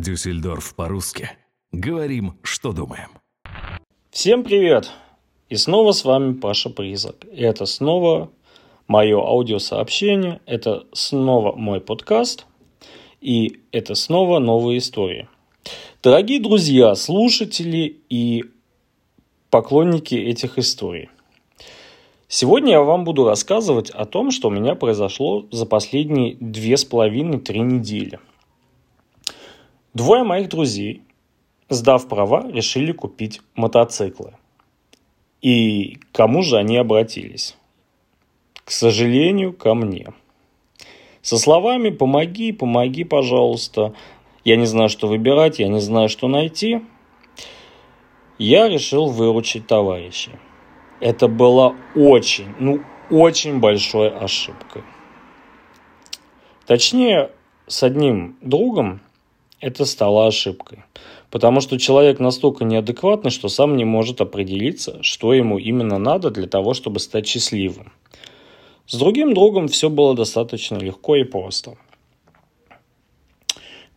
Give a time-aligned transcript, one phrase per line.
[0.00, 1.30] Дюссельдорф по-русски.
[1.72, 3.08] Говорим, что думаем.
[4.10, 4.90] Всем привет!
[5.48, 7.24] И снова с вами Паша Призрак.
[7.24, 8.30] И это снова
[8.86, 12.46] мое аудиосообщение, это снова мой подкаст,
[13.20, 15.28] и это снова новые истории.
[16.02, 18.44] Дорогие друзья, слушатели и
[19.50, 21.10] поклонники этих историй.
[22.28, 26.84] Сегодня я вам буду рассказывать о том, что у меня произошло за последние две с
[26.84, 28.20] половиной-три недели.
[29.98, 31.02] Двое моих друзей,
[31.68, 34.34] сдав права, решили купить мотоциклы.
[35.42, 37.56] И к кому же они обратились?
[38.64, 40.12] К сожалению, ко мне.
[41.20, 43.92] Со словами «помоги, помоги, пожалуйста»,
[44.44, 46.80] я не знаю, что выбирать, я не знаю, что найти,
[48.38, 50.36] я решил выручить товарищей–
[51.00, 52.80] это была очень, ну,
[53.10, 54.84] очень большой ошибкой.
[56.66, 57.30] Точнее,
[57.66, 59.00] с одним другом
[59.60, 60.84] это стало ошибкой.
[61.30, 66.46] Потому что человек настолько неадекватный, что сам не может определиться, что ему именно надо для
[66.46, 67.92] того, чтобы стать счастливым.
[68.86, 71.76] С другим другом все было достаточно легко и просто.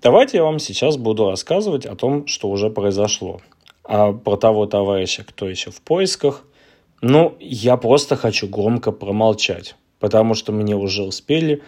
[0.02, 3.40] Давайте я вам сейчас буду рассказывать о том, что уже произошло.
[3.84, 6.44] А про того товарища, кто еще в поисках,
[7.02, 11.62] ну, я просто хочу громко промолчать, потому что мне уже успели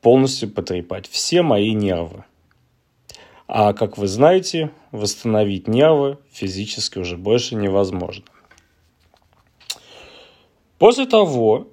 [0.00, 2.24] полностью потрепать все мои нервы.
[3.52, 8.24] А как вы знаете, восстановить нервы физически уже больше невозможно.
[10.78, 11.66] После того,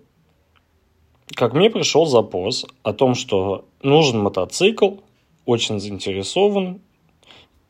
[1.35, 4.95] как мне пришел запрос о том, что нужен мотоцикл,
[5.45, 6.81] очень заинтересован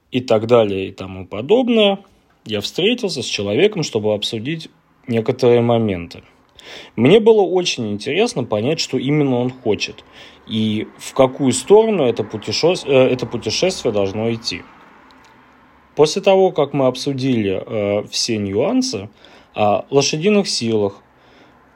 [0.09, 1.99] и так далее и тому подобное,
[2.45, 4.69] я встретился с человеком, чтобы обсудить
[5.05, 6.23] некоторые моменты.
[6.95, 10.03] Мне было очень интересно понять, что именно он хочет
[10.47, 14.63] и в какую сторону это путешествие, э, это путешествие должно идти.
[15.95, 19.09] После того, как мы обсудили э, все нюансы
[19.53, 21.01] о лошадиных силах,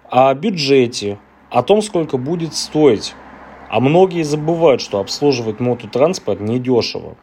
[0.10, 3.14] о бюджете, о том, сколько будет стоить,
[3.70, 7.18] а многие забывают, что обслуживать мототранспорт недешево.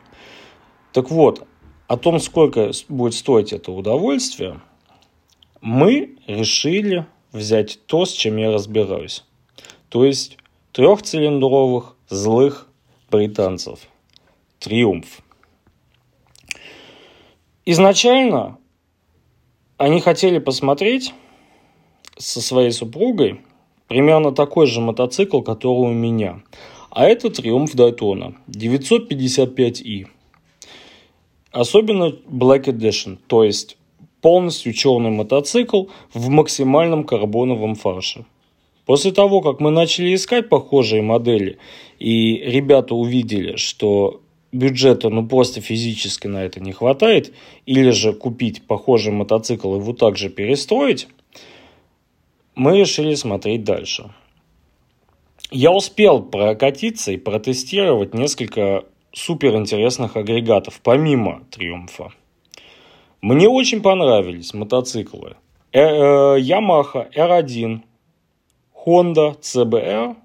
[0.92, 1.46] Так вот,
[1.86, 4.60] о том, сколько будет стоить это удовольствие,
[5.60, 7.06] мы решили
[7.38, 9.24] взять то, с чем я разбираюсь.
[9.88, 10.36] То есть
[10.72, 12.68] трехцилиндровых злых
[13.10, 13.80] британцев.
[14.58, 15.22] Триумф.
[17.64, 18.58] Изначально
[19.76, 21.14] они хотели посмотреть
[22.16, 23.40] со своей супругой
[23.86, 26.42] примерно такой же мотоцикл, который у меня.
[26.90, 30.06] А это Триумф Дайтона 955i.
[31.52, 33.77] Особенно Black Edition, то есть
[34.20, 38.24] полностью черный мотоцикл в максимальном карбоновом фарше.
[38.86, 41.58] После того, как мы начали искать похожие модели,
[41.98, 47.34] и ребята увидели, что бюджета ну просто физически на это не хватает,
[47.66, 51.08] или же купить похожий мотоцикл и его также перестроить,
[52.54, 54.10] мы решили смотреть дальше.
[55.50, 62.12] Я успел прокатиться и протестировать несколько суперинтересных агрегатов, помимо Триумфа.
[63.20, 65.36] Мне очень понравились мотоциклы.
[65.72, 67.80] Э, э, Yamaha R1,
[68.86, 70.16] Honda CBR,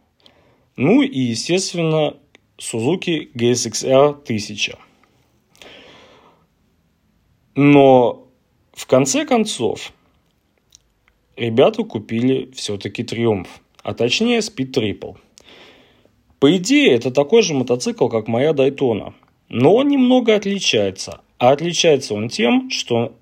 [0.75, 2.15] ну и, естественно,
[2.57, 4.77] Suzuki GSX-R 1000.
[7.55, 8.27] Но
[8.73, 9.91] в конце концов
[11.35, 13.47] ребята купили все-таки Триумф,
[13.81, 15.17] а точнее Speed Triple.
[16.39, 19.13] По идее, это такой же мотоцикл, как моя Дайтона,
[19.49, 21.21] но он немного отличается.
[21.43, 23.17] А отличается он тем, что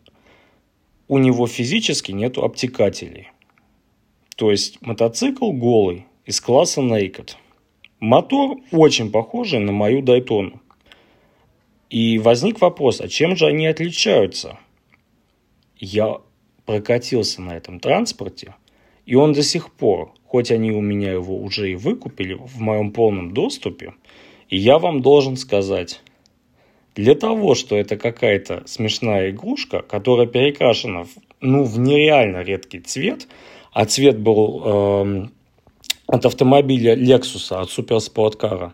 [1.08, 3.32] у него физически нет обтекателей.
[4.36, 7.32] То есть мотоцикл голый, из класса Naked.
[8.00, 10.62] Мотор очень похожий на мою Дайтону.
[11.90, 14.60] И возник вопрос, а чем же они отличаются?
[15.80, 16.22] Я
[16.68, 18.54] прокатился на этом транспорте,
[19.08, 22.92] и он до сих пор, хоть они у меня его уже и выкупили в моем
[22.92, 23.96] полном доступе,
[24.48, 26.04] и я вам должен сказать,
[26.96, 31.10] для того, что это какая-то смешная игрушка, которая перекрашена в,
[31.40, 33.28] ну, в нереально редкий цвет,
[33.72, 35.28] а цвет был э,
[36.08, 38.74] от автомобиля Lexus, от суперспорткара,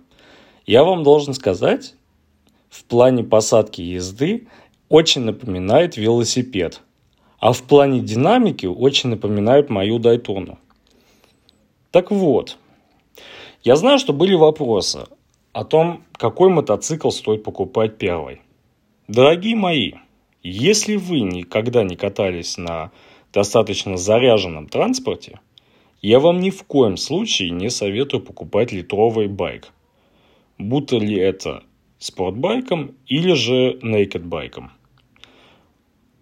[0.65, 1.95] я вам должен сказать,
[2.69, 4.47] в плане посадки езды
[4.89, 6.81] очень напоминает велосипед.
[7.39, 10.57] А в плане динамики очень напоминает мою Дайтону.
[11.91, 12.57] Так вот,
[13.63, 15.05] я знаю, что были вопросы
[15.57, 18.41] о том, какой мотоцикл стоит покупать первый.
[19.07, 19.93] Дорогие мои,
[20.43, 22.91] если вы никогда не катались на
[23.33, 25.39] достаточно заряженном транспорте,
[25.99, 29.69] я вам ни в коем случае не советую покупать литровый байк.
[30.59, 31.63] Будто ли это
[31.97, 34.69] спортбайком или же naked-байком.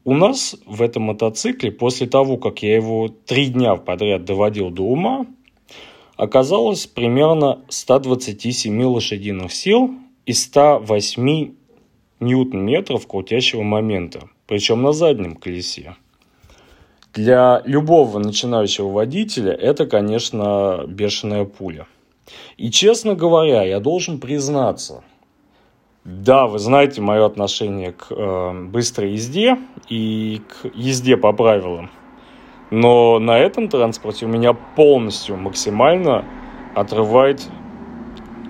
[0.06, 4.84] У нас в этом мотоцикле, после того, как я его три дня подряд доводил до
[4.84, 5.26] ума,
[6.18, 9.92] оказалось примерно 127 лошадиных сил
[10.26, 11.54] и 108
[12.20, 15.96] ньютон-метров крутящего момента, причем на заднем колесе.
[17.14, 21.88] Для любого начинающего водителя это, конечно, бешеная пуля.
[22.58, 25.04] И, честно говоря, я должен признаться,
[26.04, 29.58] да, вы знаете мое отношение к э, быстрой езде
[29.90, 31.90] и к езде по правилам.
[32.72, 36.26] Но на этом транспорте у меня полностью, максимально
[36.74, 37.48] отрывает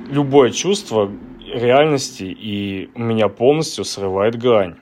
[0.09, 1.11] любое чувство
[1.53, 4.75] реальности и у меня полностью срывает грань.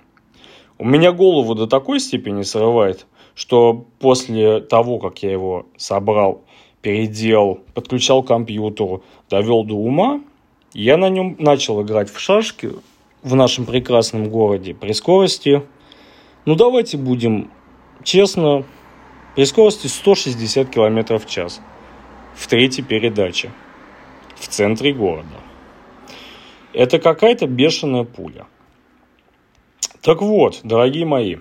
[0.78, 6.44] У меня голову до такой степени срывает, что после того, как я его собрал,
[6.82, 10.22] переделал, подключал к компьютеру, довел до ума,
[10.74, 12.72] я на нем начал играть в шашки
[13.22, 15.64] в нашем прекрасном городе при скорости,
[16.46, 17.50] ну давайте будем
[18.04, 18.66] честно,
[19.36, 21.62] при скорости 160 км в час
[22.36, 23.52] в третьей передаче
[24.36, 25.28] в центре города.
[26.74, 28.48] Это какая-то бешеная пуля.
[30.02, 31.38] Так вот, дорогие мои,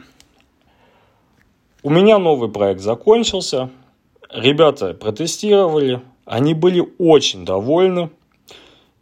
[1.82, 3.70] у меня новый проект закончился.
[4.30, 6.00] Ребята протестировали.
[6.24, 8.10] Они были очень довольны.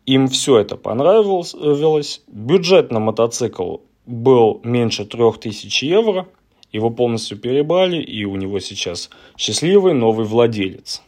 [0.07, 2.23] Им все это понравилось.
[2.27, 6.27] Бюджет на мотоцикл был меньше 3000 евро.
[6.73, 11.03] Его полностью перебрали, и у него сейчас счастливый новый владелец.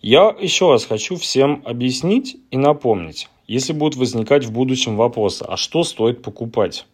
[0.00, 5.56] Я еще раз хочу всем объяснить и напомнить, если будут возникать в будущем вопросы, а
[5.56, 6.86] что стоит покупать?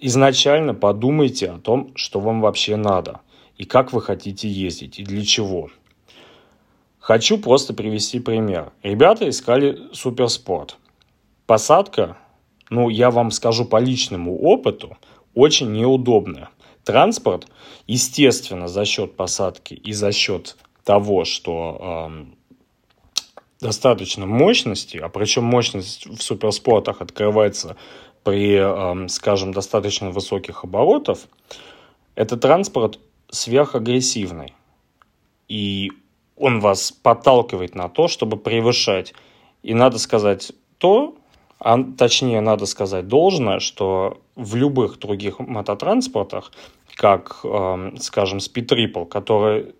[0.00, 3.20] изначально подумайте о том, что вам вообще надо
[3.56, 5.70] и как вы хотите ездить и для чего.
[6.98, 8.72] Хочу просто привести пример.
[8.82, 10.76] Ребята искали суперспорт.
[11.46, 12.18] Посадка,
[12.68, 14.96] ну, я вам скажу по личному опыту,
[15.34, 16.50] очень неудобная.
[16.86, 17.48] Транспорт,
[17.88, 22.24] естественно, за счет посадки и за счет того, что э,
[23.60, 27.76] достаточно мощности, а причем мощность в суперспортах открывается
[28.22, 31.26] при, скажем, достаточно высоких оборотов,
[32.14, 33.00] это транспорт
[33.30, 34.54] сверхагрессивный.
[35.48, 35.90] И
[36.36, 39.12] он вас подталкивает на то, чтобы превышать.
[39.64, 41.16] И надо сказать то,
[41.58, 46.52] а точнее надо сказать должное, что в любых других мототранспортах,
[46.94, 47.44] как,
[47.98, 49.74] скажем, Speed Triple, который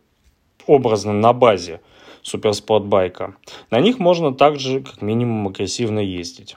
[0.67, 1.81] образно на базе
[2.23, 3.37] суперспортбайка,
[3.71, 6.57] на них можно также как минимум агрессивно ездить.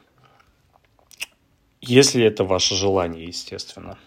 [1.82, 3.98] Если это ваше желание, естественно.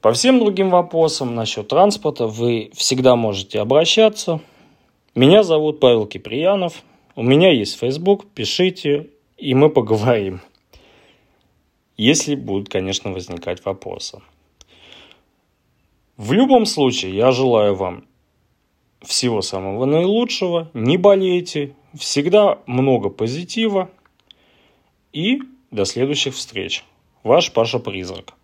[0.00, 4.40] По всем другим вопросам насчет транспорта вы всегда можете обращаться.
[5.14, 6.82] Меня зовут Павел Киприянов.
[7.16, 10.40] У меня есть Facebook, пишите, и мы поговорим.
[11.96, 14.20] Если будут, конечно, возникать вопросы.
[16.16, 18.04] В любом случае, я желаю вам
[19.02, 20.70] всего самого наилучшего.
[20.74, 21.74] Не болейте.
[21.94, 23.90] Всегда много позитива.
[25.12, 26.84] И до следующих встреч.
[27.22, 28.34] Ваш Паша Призрак.